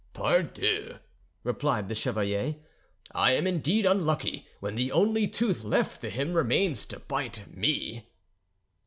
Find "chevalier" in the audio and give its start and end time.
1.93-2.55